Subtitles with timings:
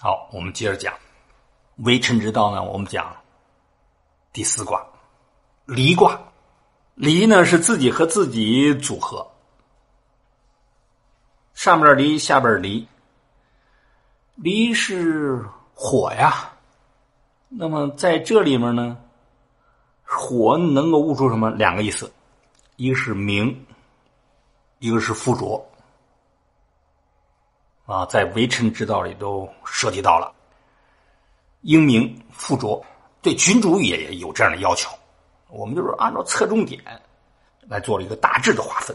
[0.00, 0.94] 好，我们接着讲
[1.78, 2.62] 微臣之道呢。
[2.62, 3.12] 我们讲
[4.32, 4.86] 第四卦
[5.64, 6.16] 离卦，
[6.94, 9.28] 离呢是自己和自己组合，
[11.52, 12.86] 上边离，下边离，
[14.36, 15.44] 离是
[15.74, 16.48] 火呀。
[17.48, 18.96] 那么在这里面呢，
[20.04, 21.50] 火能够悟出什么？
[21.50, 22.08] 两个意思，
[22.76, 23.66] 一个是明，
[24.78, 25.68] 一个是附着。
[27.88, 30.30] 啊，在为臣之道里都涉及到了，
[31.62, 32.84] 英明附着，
[33.22, 34.90] 对君主也有这样的要求。
[35.48, 36.78] 我们就是按照侧重点
[37.66, 38.94] 来做了一个大致的划分。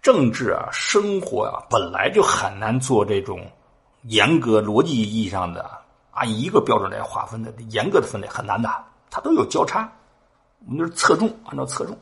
[0.00, 3.46] 政治啊，生活啊，本来就很难做这种
[4.04, 5.70] 严格逻辑意义上的
[6.12, 8.72] 按一个标准来划分的严格的分类，很难的，
[9.10, 9.86] 它都有交叉。
[10.64, 11.94] 我们就是侧重，按照侧重。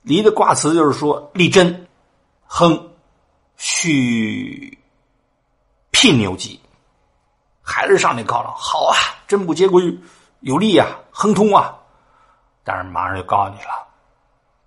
[0.00, 1.86] 离的卦辞就是说立贞，
[2.46, 2.90] 亨，
[3.58, 4.78] 戌。
[5.98, 6.60] 聘牛吉，
[7.62, 8.94] 还是上来告了，好啊，
[9.26, 9.98] 真不结归
[10.40, 11.74] 有利啊，亨通啊。
[12.62, 13.88] 但是马上就告诉你了，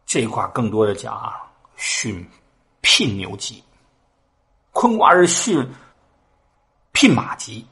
[0.07, 1.39] 这卦更多的讲啊，
[1.75, 2.27] 训
[2.81, 3.63] 聘牛吉，
[4.71, 5.71] 坤卦是训
[6.93, 7.63] 聘马吉，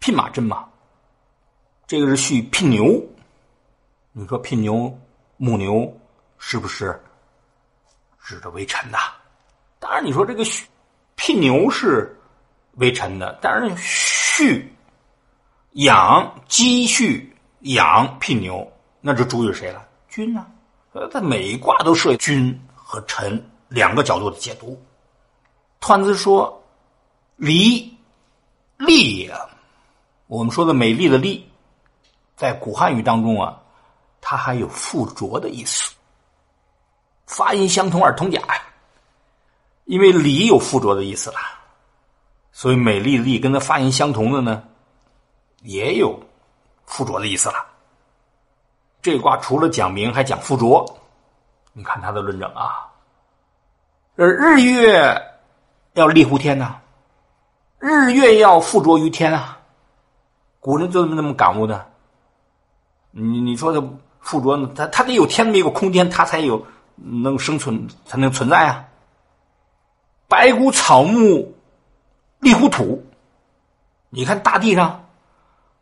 [0.00, 0.68] 聘马真马？
[1.86, 3.00] 这个是续聘牛，
[4.10, 4.92] 你说聘牛
[5.36, 5.88] 牧牛
[6.36, 7.00] 是不是
[8.20, 8.98] 指着为臣呐？
[9.78, 10.66] 当然，你说这个续。
[11.20, 12.16] 聘牛是
[12.78, 14.64] 为臣的，但是畜
[15.72, 18.66] 养积蓄养聘牛，
[19.00, 19.86] 那就主于谁了？
[20.08, 20.46] 君呢？
[20.92, 24.80] 呃，在每一卦都设君和臣两个角度的解读。
[25.80, 26.62] 湍子说
[27.36, 27.96] ：“离
[28.78, 29.32] 丽也。”
[30.26, 31.48] 我们说的美丽的丽，
[32.36, 33.60] 在古汉语当中啊，
[34.20, 35.92] 它还有附着的意思，
[37.26, 38.40] 发音相同而同假。
[39.84, 41.38] 因为“离”有附着的意思了，
[42.58, 44.64] 所以“美丽”的“丽”跟它发音相同的呢，
[45.62, 46.18] 也有
[46.86, 47.54] 附着的意思了。
[49.00, 50.84] 这卦除了讲明，还讲附着。
[51.72, 52.90] 你看他的论证啊，
[54.16, 55.22] 呃，日月
[55.92, 56.80] 要立乎天呐，
[57.78, 59.60] 日月要附着于天啊。
[60.58, 61.88] 古人就那么感悟的。
[63.12, 63.80] 你你说的
[64.18, 64.68] 附着呢？
[64.74, 68.84] 它它得有天那么一个空间，它才有能生存，才能存在啊。
[70.26, 71.54] 白骨草木
[72.40, 73.04] 立乎土，
[74.10, 75.06] 你看大地上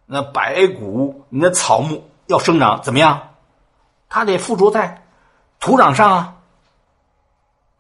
[0.07, 3.29] 那白骨，你的草木要生长怎么样？
[4.09, 5.03] 它得附着在
[5.61, 6.35] 土壤上啊。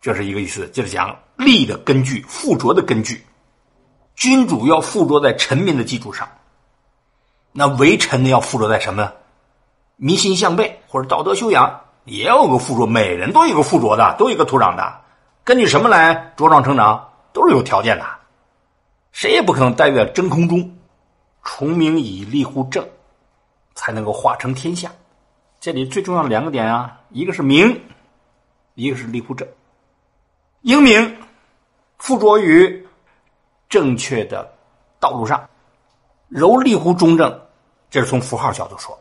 [0.00, 3.24] 这是一个意思，就是讲立的根据，附着的根据。
[4.14, 6.28] 君主要附着在臣民的基础上，
[7.52, 9.12] 那为臣的要附着在什么？
[9.96, 15.00] 民心向背或者道德修养也要有个附着，每人都有个附着的，都有个土壤的。
[15.44, 17.08] 根据什么来茁壮成长？
[17.32, 18.06] 都是有条件的，
[19.16, 20.76] 谁也不可能待在真空中。
[21.42, 22.86] 崇明以立乎正，
[23.74, 24.92] 才能够化成天下。
[25.58, 27.80] 这里最重要的两个点啊，一个是明，
[28.74, 29.48] 一个是立乎正。
[30.60, 31.16] 英明
[31.96, 32.86] 附着于
[33.70, 34.52] 正确的
[35.00, 35.48] 道路上，
[36.28, 37.40] 柔立乎中正。
[37.88, 38.98] 这是从符号角度说，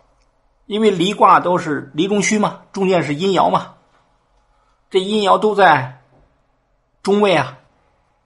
[0.66, 3.74] 因为离卦都是离中虚嘛，中间是阴爻嘛，
[4.90, 6.02] 这阴爻都在。
[7.04, 7.60] 中位啊，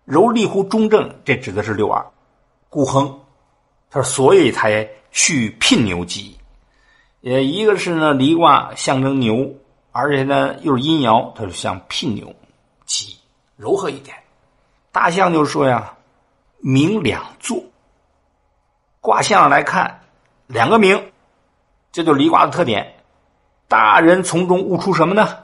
[0.09, 2.03] 柔立乎中正，这指的是六二，
[2.67, 3.19] 故亨。
[3.91, 6.35] 他说，所以才续聘牛吉。
[7.21, 9.53] 也一个是呢，离卦象征牛，
[9.91, 12.33] 而且呢又是阴爻，它就像聘牛
[12.87, 13.19] 吉，
[13.55, 14.17] 柔和一点。
[14.91, 15.93] 大象就说呀，
[16.57, 17.63] 明两座。
[19.01, 20.01] 卦象来看，
[20.47, 21.11] 两个明，
[21.91, 22.95] 这就离卦的特点。
[23.67, 25.37] 大人从中悟出什么呢？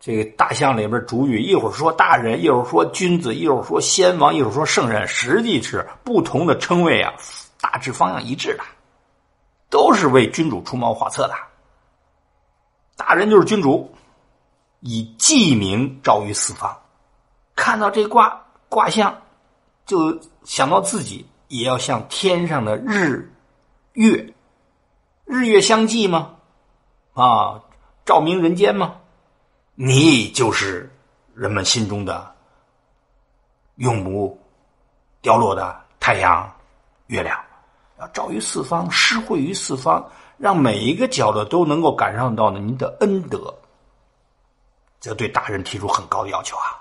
[0.00, 7.12] 这个大象里边主语，一会儿说大人，一会儿说君子，一会儿说先王，一会儿说圣人，实际是不同的称谓啊，
[7.60, 8.62] 大致方向一致的，
[9.68, 11.34] 都是为君主出谋划策的。
[12.96, 13.92] 大人就是君主，
[14.80, 16.76] 以记名昭于四方，
[17.56, 19.20] 看到这卦卦象，
[19.84, 23.28] 就想到自己也要像天上的日
[23.94, 24.32] 月，
[25.24, 26.36] 日月相济吗？
[27.14, 27.60] 啊，
[28.04, 28.94] 照明人间吗？
[29.80, 30.92] 你就是
[31.36, 32.34] 人们心中的
[33.76, 34.36] 永不
[35.22, 36.52] 掉落的太阳、
[37.06, 37.40] 月亮，
[38.00, 40.04] 要照于四方，施惠于四方，
[40.36, 43.54] 让每一个角落都能够感受到呢您的恩德。
[44.98, 46.77] 这对大人提出很高的要求啊！